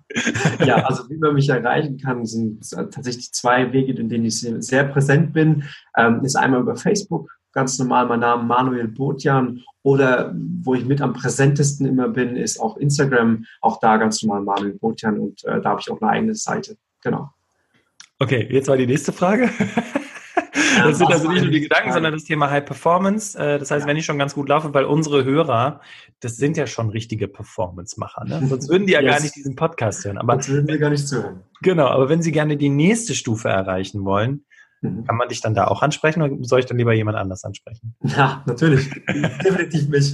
[0.65, 4.83] ja, also wie man mich erreichen kann, sind tatsächlich zwei Wege, in denen ich sehr
[4.85, 5.63] präsent bin.
[5.97, 9.61] Ähm, ist einmal über Facebook, ganz normal mein Name Manuel Botjan.
[9.81, 13.45] Oder wo ich mit am präsentesten immer bin, ist auch Instagram.
[13.61, 16.75] Auch da ganz normal Manuel Botjan und äh, da habe ich auch eine eigene Seite.
[17.01, 17.29] Genau.
[18.19, 19.49] Okay, jetzt war die nächste Frage.
[20.83, 23.37] das sind also nicht nur die Gedanken, sondern das Thema High Performance.
[23.37, 25.81] Äh, das heißt, wenn ich schon ganz gut laufe, weil unsere Hörer,
[26.19, 28.25] das sind ja schon richtige Performance-Macher.
[28.25, 28.47] Ne?
[28.47, 29.11] Sonst würden die ja yes.
[29.11, 30.17] gar nicht diesen Podcast hören.
[30.17, 31.41] Aber Sonst würden wir gar nicht zuhören.
[31.61, 34.45] Genau, aber wenn sie gerne die nächste Stufe erreichen wollen,
[34.81, 35.05] mhm.
[35.05, 37.95] kann man dich dann da auch ansprechen oder soll ich dann lieber jemand anders ansprechen?
[38.03, 38.89] Ja, natürlich.
[39.07, 40.13] Definitiv mich.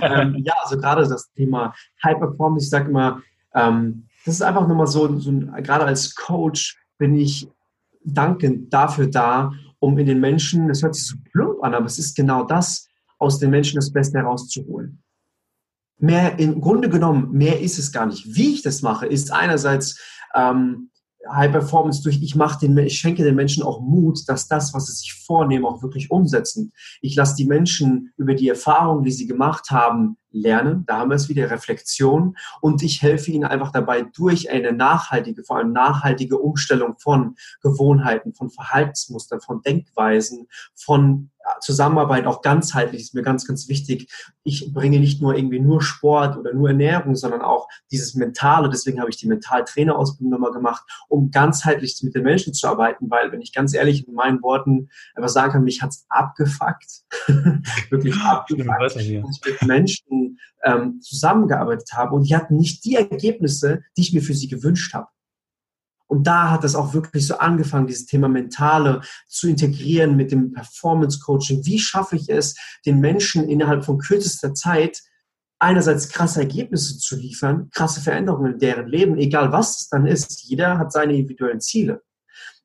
[0.00, 3.22] ähm, ja, also gerade das Thema High Performance, ich sage immer,
[3.54, 7.48] ähm, das ist einfach nochmal so, so gerade als Coach bin ich
[8.04, 11.98] dankend dafür da, um in den Menschen, das hört sich so plump an, aber es
[11.98, 12.88] ist genau das,
[13.18, 15.02] aus den Menschen das Beste herauszuholen.
[15.98, 18.26] Mehr, im Grunde genommen, mehr ist es gar nicht.
[18.34, 20.00] Wie ich das mache, ist einerseits
[20.34, 20.90] ähm,
[21.30, 24.86] High Performance durch, ich mache den, ich schenke den Menschen auch Mut, dass das, was
[24.86, 26.72] sie sich vornehmen, auch wirklich umsetzen.
[27.00, 30.84] Ich lasse die Menschen über die Erfahrungen, die sie gemacht haben, lernen.
[30.86, 32.36] Da haben wir es wieder, Reflexion.
[32.60, 38.34] Und ich helfe ihnen einfach dabei, durch eine nachhaltige, vor allem nachhaltige Umstellung von Gewohnheiten,
[38.34, 44.10] von Verhaltensmustern, von Denkweisen, von Zusammenarbeit auch ganzheitlich ist mir ganz, ganz wichtig.
[44.44, 48.70] Ich bringe nicht nur irgendwie nur Sport oder nur Ernährung, sondern auch dieses Mentale.
[48.70, 53.30] Deswegen habe ich die Mentaltrainerausbildung nochmal gemacht, um ganzheitlich mit den Menschen zu arbeiten, weil,
[53.32, 57.04] wenn ich ganz ehrlich in meinen Worten einfach sagen kann, mich hat's abgefuckt.
[57.90, 60.23] Wirklich abgefuckt, ich mit Menschen
[60.64, 64.94] ähm, zusammengearbeitet habe und die hatten nicht die Ergebnisse, die ich mir für sie gewünscht
[64.94, 65.08] habe.
[66.06, 70.52] Und da hat es auch wirklich so angefangen, dieses Thema Mentale zu integrieren mit dem
[70.52, 71.64] Performance Coaching.
[71.64, 75.02] Wie schaffe ich es, den Menschen innerhalb von kürzester Zeit
[75.58, 80.44] einerseits krasse Ergebnisse zu liefern, krasse Veränderungen in deren Leben, egal was es dann ist.
[80.44, 82.02] Jeder hat seine individuellen Ziele.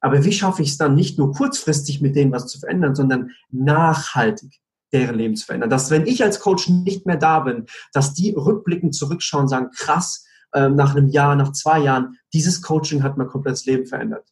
[0.01, 3.31] Aber wie schaffe ich es dann nicht nur kurzfristig mit denen was zu verändern, sondern
[3.51, 4.59] nachhaltig
[4.91, 5.69] deren Leben zu verändern?
[5.69, 9.69] Dass wenn ich als Coach nicht mehr da bin, dass die rückblickend zurückschauen und sagen,
[9.75, 14.27] krass, ähm, nach einem Jahr, nach zwei Jahren, dieses Coaching hat mein komplettes Leben verändert.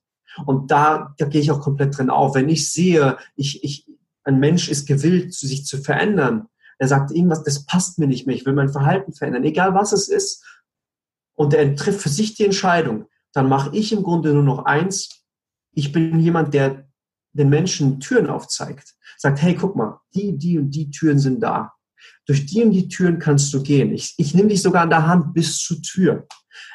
[0.46, 2.36] Und da, da gehe ich auch komplett drin auf.
[2.36, 3.88] Wenn ich sehe, ich, ich,
[4.24, 6.48] ein Mensch ist gewillt, sich zu verändern,
[6.80, 9.94] er sagt irgendwas, das passt mir nicht mehr, ich will mein Verhalten verändern, egal was
[9.94, 10.44] es ist,
[11.36, 15.24] und er trifft für sich die Entscheidung, dann mache ich im Grunde nur noch eins.
[15.72, 16.87] Ich bin jemand, der
[17.38, 18.96] den Menschen Türen aufzeigt.
[19.18, 21.74] Sagt, hey, guck mal, die, die und die Türen sind da.
[22.26, 23.94] Durch die und die Türen kannst du gehen.
[23.94, 26.28] Ich, ich nehme dich sogar an der Hand bis zur Tür.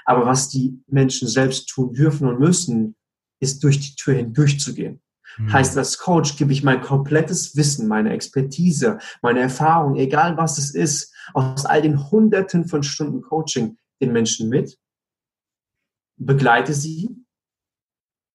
[0.05, 2.97] Aber was die Menschen selbst tun dürfen und müssen,
[3.41, 5.01] ist durch die Tür hindurchzugehen.
[5.39, 5.53] Mhm.
[5.53, 10.75] Heißt, als Coach gebe ich mein komplettes Wissen, meine Expertise, meine Erfahrung, egal was es
[10.75, 14.79] ist, aus all den Hunderten von Stunden Coaching den Menschen mit,
[16.17, 17.22] begleite sie.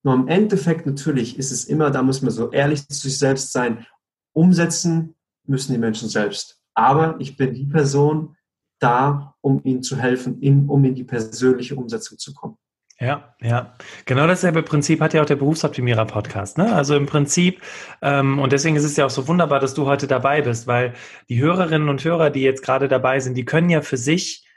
[0.08, 3.52] Nur im Endeffekt natürlich ist es immer, da muss man so ehrlich zu sich selbst
[3.52, 3.86] sein,
[4.32, 5.16] umsetzen
[5.46, 6.62] müssen die Menschen selbst.
[6.76, 8.38] Aber ich bin die Person
[8.80, 12.56] da, um ihnen zu helfen, in, um in die persönliche Umsetzung zu kommen.
[13.02, 13.76] Ja, ja.
[14.06, 16.58] Genau dasselbe Prinzip hat ja auch der Berufsoptimierer-Podcast.
[16.58, 16.74] Ne?
[16.74, 17.62] Also im Prinzip,
[18.02, 20.94] ähm, und deswegen ist es ja auch so wunderbar, dass du heute dabei bist, weil
[21.28, 24.48] die Hörerinnen und Hörer, die jetzt gerade dabei sind, die können ja für sich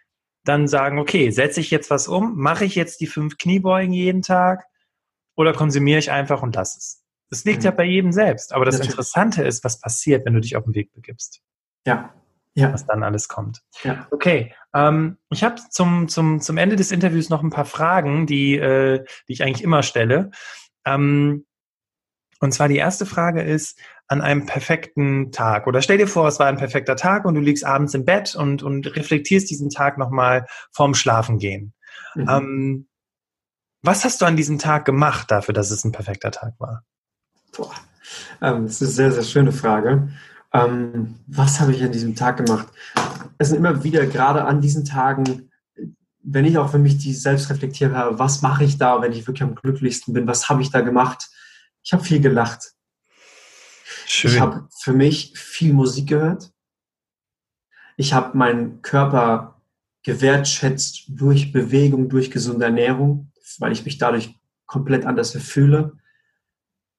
[0.44, 2.36] dann sagen, okay, setze ich jetzt was um?
[2.36, 4.69] Mache ich jetzt die fünf Kniebeugen jeden Tag?
[5.40, 7.02] Oder konsumiere ich einfach und lasse es?
[7.30, 7.64] Das liegt mhm.
[7.64, 8.52] ja bei jedem selbst.
[8.52, 8.90] Aber das Natürlich.
[8.90, 11.40] Interessante ist, was passiert, wenn du dich auf den Weg begibst.
[11.86, 12.12] Ja,
[12.52, 12.70] ja.
[12.70, 13.62] was dann alles kommt.
[13.82, 14.06] Ja.
[14.10, 18.58] Okay, ähm, ich habe zum, zum, zum Ende des Interviews noch ein paar Fragen, die,
[18.58, 20.30] äh, die ich eigentlich immer stelle.
[20.84, 21.46] Ähm,
[22.40, 26.38] und zwar die erste Frage ist, an einem perfekten Tag oder stell dir vor, es
[26.38, 29.96] war ein perfekter Tag und du liegst abends im Bett und, und reflektierst diesen Tag
[29.96, 31.72] nochmal vorm Schlafengehen.
[32.14, 32.28] Mhm.
[32.28, 32.88] Ähm,
[33.82, 36.84] was hast du an diesem Tag gemacht dafür, dass es ein perfekter Tag war?
[37.56, 37.74] Boah,
[38.40, 40.10] ähm, das ist eine sehr, sehr schöne Frage.
[40.52, 42.68] Ähm, was habe ich an diesem Tag gemacht?
[43.38, 45.50] Es sind immer wieder gerade an diesen Tagen,
[46.22, 49.26] wenn ich auch für mich die selbst reflektiert habe, was mache ich da, wenn ich
[49.26, 51.28] wirklich am glücklichsten bin, was habe ich da gemacht?
[51.82, 52.72] Ich habe viel gelacht.
[54.06, 54.32] Schön.
[54.32, 56.52] Ich habe für mich viel Musik gehört.
[57.96, 59.62] Ich habe meinen Körper
[60.02, 64.34] gewertschätzt durch Bewegung, durch gesunde Ernährung, weil ich mich dadurch
[64.66, 65.98] komplett anders fühle.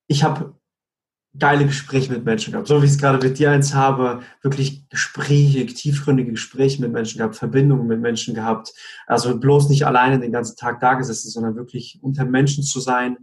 [0.07, 0.55] Ich habe
[1.37, 2.67] geile Gespräche mit Menschen gehabt.
[2.67, 7.19] So wie ich es gerade mit dir eins habe, wirklich Gespräche, tiefgründige Gespräche mit Menschen
[7.19, 8.73] gehabt, Verbindungen mit Menschen gehabt.
[9.07, 13.17] Also bloß nicht alleine den ganzen Tag da gesessen, sondern wirklich unter Menschen zu sein.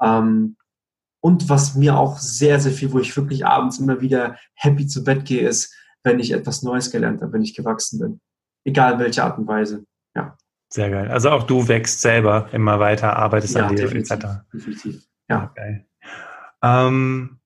[0.00, 0.56] Ähm,
[1.22, 5.04] und was mir auch sehr, sehr viel, wo ich wirklich abends immer wieder happy zu
[5.04, 8.20] Bett gehe, ist, wenn ich etwas Neues gelernt habe, wenn ich gewachsen bin.
[8.64, 9.84] Egal welche Art und Weise.
[10.14, 10.38] Ja.
[10.72, 11.08] Sehr geil.
[11.10, 14.44] Also auch du wächst selber immer weiter, arbeitest ja, an dir etc.
[14.52, 15.02] Definitiv.
[15.28, 15.52] Ja.
[15.56, 15.86] Geil.
[16.62, 17.40] Ähm,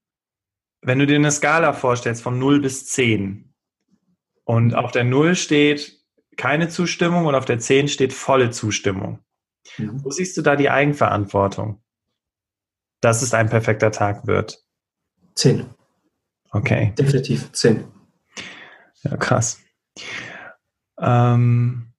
[0.82, 3.54] wenn du dir eine Skala vorstellst von 0 bis 10
[4.44, 5.98] und auf der 0 steht
[6.36, 9.20] keine Zustimmung und auf der 10 steht volle Zustimmung,
[9.78, 10.04] mhm.
[10.04, 11.82] wo siehst du da die Eigenverantwortung,
[13.00, 14.62] dass es ein perfekter Tag wird?
[15.36, 15.66] 10.
[16.50, 16.92] Okay.
[16.98, 17.84] Definitiv 10.
[19.02, 19.60] Ja, krass.
[20.98, 21.93] Ähm,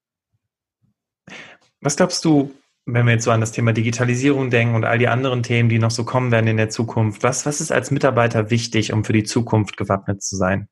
[1.86, 2.52] was glaubst du,
[2.86, 5.80] wenn wir jetzt so an das Thema Digitalisierung denken und all die anderen Themen, die
[5.80, 9.14] noch so kommen werden in der Zukunft, was, was ist als Mitarbeiter wichtig, um für
[9.14, 10.68] die Zukunft gewappnet zu sein?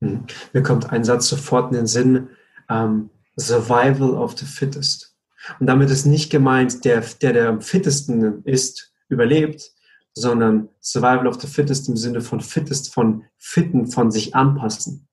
[0.00, 0.24] Hm.
[0.52, 2.28] Mir kommt ein Satz sofort in den Sinn,
[2.68, 5.16] um, Survival of the Fittest.
[5.60, 9.72] Und damit ist nicht gemeint, der, der, der am fittesten ist, überlebt,
[10.12, 15.06] sondern Survival of the Fittest im Sinne von Fittest, von Fitten, von sich anpassen.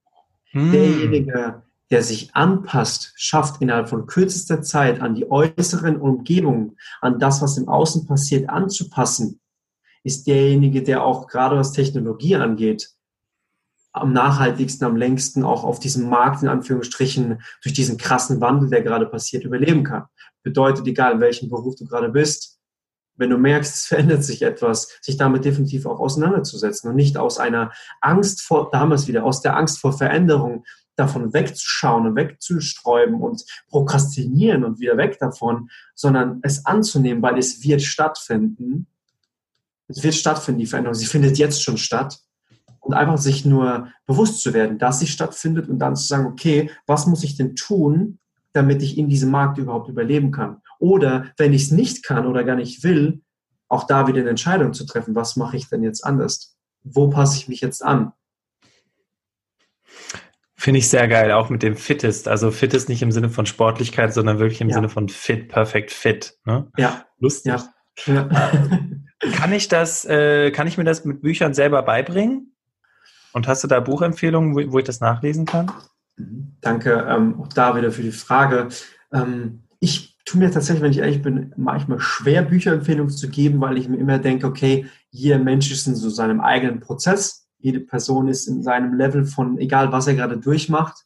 [0.52, 0.72] Hm.
[0.72, 7.42] Derjenige, der sich anpasst, schafft innerhalb von kürzester Zeit an die äußeren Umgebungen, an das,
[7.42, 9.40] was im Außen passiert, anzupassen,
[10.04, 12.90] ist derjenige, der auch gerade was Technologie angeht,
[13.92, 18.82] am nachhaltigsten, am längsten auch auf diesem Markt in Anführungsstrichen durch diesen krassen Wandel, der
[18.82, 20.06] gerade passiert, überleben kann.
[20.44, 22.55] Bedeutet, egal in welchem Beruf du gerade bist,
[23.18, 27.38] wenn du merkst, es verändert sich etwas, sich damit definitiv auch auseinanderzusetzen und nicht aus
[27.38, 33.44] einer Angst vor, damals wieder, aus der Angst vor Veränderung davon wegzuschauen und wegzusträuben und
[33.70, 38.88] prokrastinieren und wieder weg davon, sondern es anzunehmen, weil es wird stattfinden.
[39.88, 40.96] Es wird stattfinden, die Veränderung.
[40.96, 42.20] Sie findet jetzt schon statt.
[42.80, 46.70] Und einfach sich nur bewusst zu werden, dass sie stattfindet und dann zu sagen, okay,
[46.86, 48.20] was muss ich denn tun,
[48.54, 50.62] damit ich in diesem Markt überhaupt überleben kann?
[50.86, 53.24] Oder wenn ich es nicht kann oder gar nicht will,
[53.70, 56.56] auch da wieder eine Entscheidung zu treffen, was mache ich denn jetzt anders?
[56.84, 58.14] Wo passe ich mich jetzt an?
[60.56, 62.28] Finde ich sehr geil, auch mit dem Fittest.
[62.28, 64.76] Also Fittest nicht im Sinne von Sportlichkeit, sondern wirklich im ja.
[64.76, 66.38] Sinne von fit, perfekt fit.
[66.46, 66.68] Ne?
[66.78, 67.08] Ja.
[67.18, 67.56] Lustig.
[68.06, 68.14] Ja.
[68.14, 68.52] ja.
[69.34, 72.56] kann ich das, äh, kann ich mir das mit Büchern selber beibringen?
[73.34, 75.72] Und hast du da Buchempfehlungen, wo, wo ich das nachlesen kann?
[76.16, 76.58] Mhm.
[76.62, 78.68] Danke ähm, auch da wieder für die Frage.
[79.12, 83.78] Ähm, ich tue mir tatsächlich, wenn ich ehrlich bin, manchmal schwer, Bücherempfehlungen zu geben, weil
[83.78, 88.28] ich mir immer denke, okay, jeder Mensch ist in so seinem eigenen Prozess jede Person
[88.28, 91.04] ist in seinem Level von, egal was er gerade durchmacht.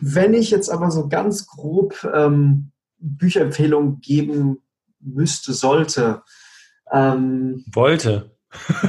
[0.00, 4.62] Wenn ich jetzt aber so ganz grob ähm, Bücherempfehlung geben
[5.00, 6.22] müsste, sollte.
[6.92, 8.30] Ähm, wollte.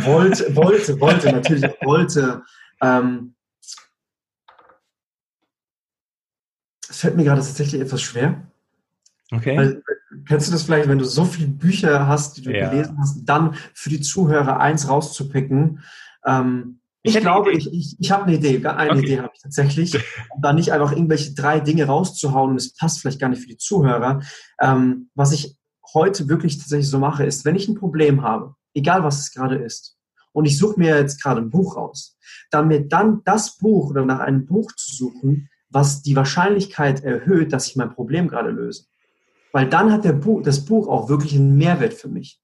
[0.03, 2.43] Wollte, wollte, wollte, natürlich wollte.
[2.79, 3.33] Ähm,
[6.87, 8.51] es fällt mir gerade tatsächlich etwas schwer.
[9.31, 9.57] Okay.
[9.57, 9.83] Weil,
[10.27, 12.69] kennst du das vielleicht, wenn du so viele Bücher hast, die du ja.
[12.69, 15.81] gelesen hast, dann für die Zuhörer eins rauszupicken?
[16.25, 18.65] Ähm, ich, ich glaube, ich, ich, ich habe eine Idee.
[18.65, 18.99] Eine okay.
[19.01, 19.93] Idee habe ich tatsächlich.
[20.29, 23.49] Um da nicht einfach irgendwelche drei Dinge rauszuhauen und es passt vielleicht gar nicht für
[23.49, 24.21] die Zuhörer.
[24.62, 25.57] Ähm, was ich
[25.93, 29.57] heute wirklich tatsächlich so mache, ist, wenn ich ein Problem habe, egal was es gerade
[29.57, 29.97] ist,
[30.31, 32.17] und ich suche mir jetzt gerade ein Buch raus,
[32.49, 37.53] dann mir dann das Buch oder nach einem Buch zu suchen, was die Wahrscheinlichkeit erhöht,
[37.53, 38.86] dass ich mein Problem gerade löse.
[39.53, 42.41] Weil dann hat der Buch, das Buch auch wirklich einen Mehrwert für mich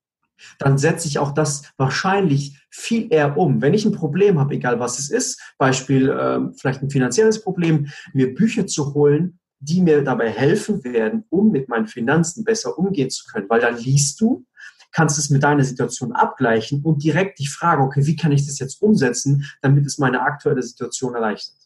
[0.58, 3.62] dann setze ich auch das wahrscheinlich viel eher um.
[3.62, 7.88] Wenn ich ein Problem habe, egal was es ist, Beispiel äh, vielleicht ein finanzielles Problem,
[8.14, 13.10] mir Bücher zu holen, die mir dabei helfen werden, um mit meinen Finanzen besser umgehen
[13.10, 13.50] zu können.
[13.50, 14.46] Weil dann liest du,
[14.92, 18.60] kannst es mit deiner Situation abgleichen und direkt dich fragen, okay, wie kann ich das
[18.60, 21.58] jetzt umsetzen, damit es meine aktuelle Situation erleichtert.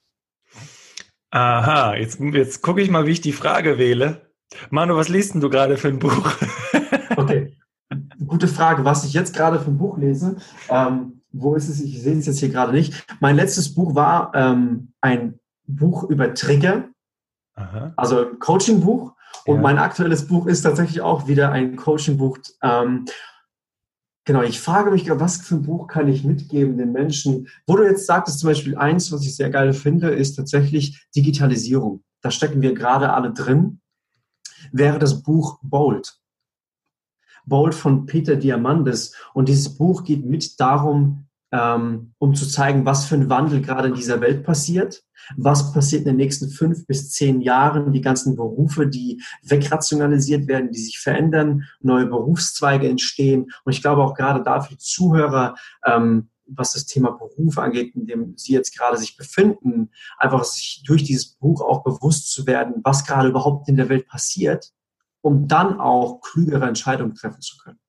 [1.29, 4.33] Aha, jetzt, jetzt gucke ich mal, wie ich die Frage wähle.
[4.69, 6.32] Manu, was liest denn du gerade für ein Buch?
[7.17, 7.58] okay,
[8.25, 10.38] gute Frage, was ich jetzt gerade für ein Buch lese.
[10.69, 11.82] Ähm, wo ist es?
[11.82, 13.06] Ich sehe es jetzt hier gerade nicht.
[13.19, 16.89] Mein letztes Buch war ähm, ein Buch über Trigger,
[17.56, 17.93] Aha.
[17.97, 19.13] also ein Coaching-Buch.
[19.45, 19.62] Und ja.
[19.62, 22.38] mein aktuelles Buch ist tatsächlich auch wieder ein Coaching-Buch.
[22.62, 23.06] Ähm,
[24.25, 27.47] genau, ich frage mich, was für ein Buch kann ich mitgeben den Menschen?
[27.65, 32.03] Wo du jetzt sagtest, zum Beispiel eins, was ich sehr geil finde, ist tatsächlich Digitalisierung.
[32.21, 33.82] Da stecken wir gerade alle drin.
[34.74, 36.20] Wäre das Buch Bold.
[37.46, 39.16] Bold von Peter Diamandis.
[39.34, 43.90] Und dieses Buch geht mit darum, ähm, um zu zeigen, was für ein Wandel gerade
[43.90, 45.04] in dieser Welt passiert,
[45.38, 50.72] was passiert in den nächsten fünf bis zehn Jahren, die ganzen Berufe, die wegrationalisiert werden,
[50.72, 53.52] die sich verändern, neue Berufszweige entstehen.
[53.64, 55.54] Und ich glaube auch gerade dafür Zuhörer,
[55.86, 60.84] ähm, was das Thema Beruf angeht, in dem Sie jetzt gerade sich befinden, einfach sich
[60.86, 64.73] durch dieses Buch auch bewusst zu werden, was gerade überhaupt in der Welt passiert
[65.23, 67.79] um dann auch klügere Entscheidungen treffen zu können.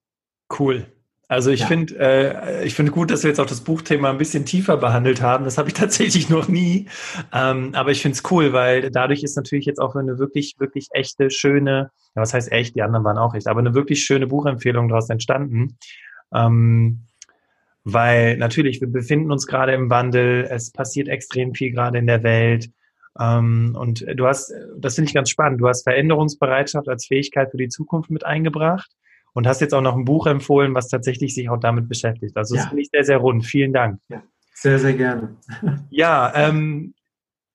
[0.57, 0.87] Cool.
[1.27, 1.67] Also ich ja.
[1.67, 5.21] finde, äh, ich finde gut, dass wir jetzt auch das Buchthema ein bisschen tiefer behandelt
[5.21, 5.43] haben.
[5.43, 6.87] Das habe ich tatsächlich noch nie.
[7.33, 10.87] Ähm, aber ich finde es cool, weil dadurch ist natürlich jetzt auch eine wirklich, wirklich
[10.91, 14.27] echte, schöne, ja, was heißt echt, die anderen waren auch echt, aber eine wirklich schöne
[14.27, 15.77] Buchempfehlung daraus entstanden.
[16.33, 17.07] Ähm,
[17.85, 22.23] weil natürlich, wir befinden uns gerade im Wandel, es passiert extrem viel gerade in der
[22.23, 22.71] Welt.
[23.17, 27.57] Ähm, und du hast, das finde ich ganz spannend, du hast Veränderungsbereitschaft als Fähigkeit für
[27.57, 28.91] die Zukunft mit eingebracht
[29.33, 32.35] und hast jetzt auch noch ein Buch empfohlen, was tatsächlich sich auch damit beschäftigt.
[32.35, 32.61] Also ja.
[32.61, 33.45] das finde ich sehr, sehr rund.
[33.45, 33.99] Vielen Dank.
[34.09, 35.37] Ja, sehr, sehr gerne.
[35.91, 36.95] ja, ähm,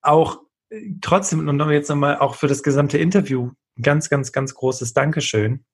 [0.01, 0.39] auch
[1.01, 5.65] trotzdem und jetzt nochmal auch für das gesamte Interview ganz, ganz, ganz großes Dankeschön,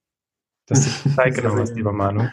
[0.65, 2.27] dass du Zeit genommen hast, lieber Manu.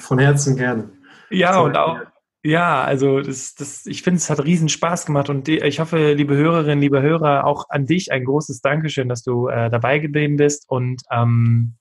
[0.00, 0.97] Von Herzen gerne.
[1.30, 1.98] Ja, und auch,
[2.42, 6.36] ja, also das, das, ich finde, es hat riesen Spaß gemacht und ich hoffe, liebe
[6.36, 10.68] Hörerinnen, liebe Hörer, auch an dich ein großes Dankeschön, dass du äh, dabei geblieben bist
[10.68, 11.74] und ähm,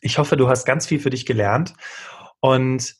[0.00, 1.74] ich hoffe, du hast ganz viel für dich gelernt
[2.40, 2.96] und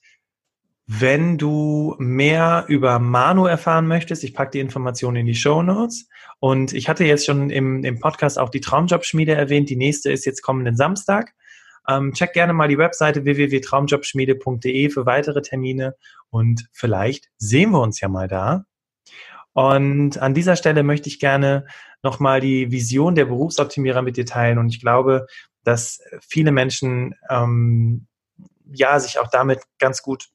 [0.87, 6.09] wenn du mehr über Manu erfahren möchtest, ich packe die Informationen in die Show Notes.
[6.38, 9.68] Und ich hatte jetzt schon im, im Podcast auch die Traumjobschmiede erwähnt.
[9.68, 11.35] Die nächste ist jetzt kommenden Samstag.
[11.88, 15.94] Ähm, check gerne mal die Webseite www.traumjobschmiede.de für weitere Termine
[16.31, 18.64] und vielleicht sehen wir uns ja mal da.
[19.53, 21.66] Und an dieser Stelle möchte ich gerne
[22.03, 24.59] nochmal die Vision der Berufsoptimierer mit dir teilen.
[24.59, 25.27] Und ich glaube,
[25.64, 28.07] dass viele Menschen ähm,
[28.70, 30.29] ja sich auch damit ganz gut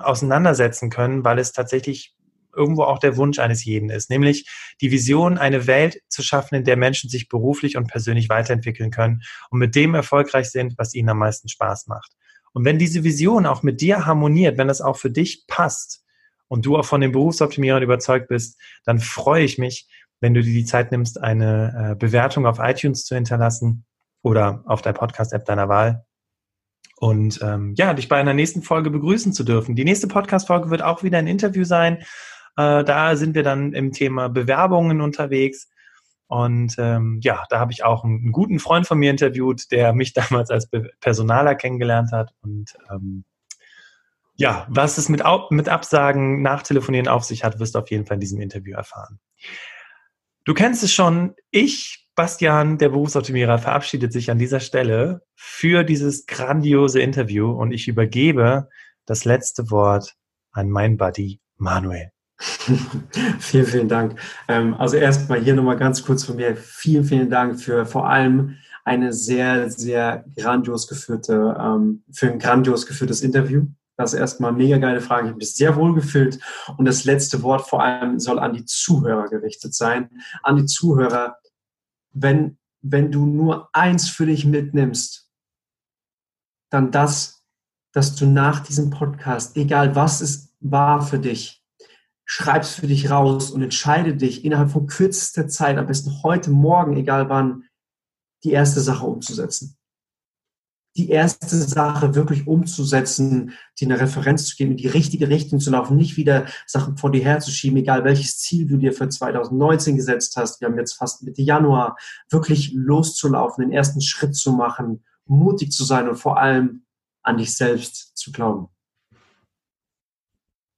[0.00, 2.15] auseinandersetzen können, weil es tatsächlich
[2.56, 4.48] irgendwo auch der Wunsch eines jeden ist, nämlich
[4.80, 9.22] die Vision, eine Welt zu schaffen, in der Menschen sich beruflich und persönlich weiterentwickeln können
[9.50, 12.12] und mit dem erfolgreich sind, was ihnen am meisten Spaß macht.
[12.52, 16.02] Und wenn diese Vision auch mit dir harmoniert, wenn das auch für dich passt
[16.48, 19.88] und du auch von den Berufsoptimierern überzeugt bist, dann freue ich mich,
[20.20, 23.84] wenn du dir die Zeit nimmst, eine äh, Bewertung auf iTunes zu hinterlassen
[24.22, 26.06] oder auf der Podcast-App deiner Wahl.
[26.98, 29.76] Und ähm, ja, dich bei einer nächsten Folge begrüßen zu dürfen.
[29.76, 32.04] Die nächste Podcast-Folge wird auch wieder ein Interview sein
[32.56, 35.68] äh, da sind wir dann im Thema Bewerbungen unterwegs.
[36.28, 39.92] Und ähm, ja, da habe ich auch einen, einen, guten Freund von mir interviewt, der
[39.92, 42.32] mich damals als Be Personaler kennengelernt hat.
[42.42, 43.24] Und ähm,
[44.34, 48.16] ja, was es mit, mit Absagen, Nachtelefonieren auf sich hat, wirst du auf jeden Fall
[48.16, 49.18] in diesem Interview erfahren.
[50.44, 56.26] Du kennst es schon, ich, Bastian, der Berufsoptimierer, verabschiedet sich an dieser Stelle für dieses
[56.26, 58.68] grandiose Interview und ich übergebe
[59.06, 60.14] das letzte Wort
[60.52, 62.10] an mein Buddy Manuel.
[63.38, 64.18] vielen, vielen Dank.
[64.48, 66.56] Ähm, also erstmal hier nochmal ganz kurz von mir.
[66.56, 72.86] Vielen, vielen Dank für vor allem eine sehr, sehr grandios geführte, ähm, für ein grandios
[72.86, 73.66] geführtes Interview.
[73.96, 75.24] Das ist erstmal mega geile Frage.
[75.24, 76.38] Ich habe mich sehr wohl gefühlt.
[76.76, 80.10] Und das letzte Wort vor allem soll an die Zuhörer gerichtet sein.
[80.42, 81.38] An die Zuhörer,
[82.12, 85.30] wenn, wenn du nur eins für dich mitnimmst,
[86.70, 87.42] dann das,
[87.92, 91.55] dass du nach diesem Podcast, egal was es war für dich,
[92.26, 96.96] schreib's für dich raus und entscheide dich innerhalb von kürzester Zeit, am besten heute, morgen,
[96.96, 97.64] egal wann,
[98.44, 99.78] die erste Sache umzusetzen.
[100.96, 105.70] Die erste Sache wirklich umzusetzen, die eine Referenz zu geben, in die richtige Richtung zu
[105.70, 110.36] laufen, nicht wieder Sachen vor dir herzuschieben, egal welches Ziel du dir für 2019 gesetzt
[110.36, 110.60] hast.
[110.60, 111.96] Wir haben jetzt fast Mitte Januar,
[112.30, 116.86] wirklich loszulaufen, den ersten Schritt zu machen, mutig zu sein und vor allem
[117.22, 118.68] an dich selbst zu glauben.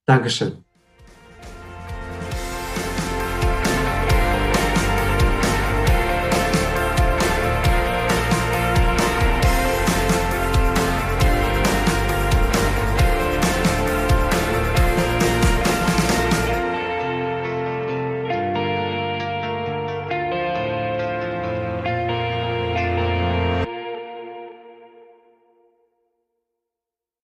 [0.04, 0.64] Dankeschön.